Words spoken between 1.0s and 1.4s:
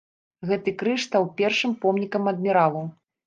стаў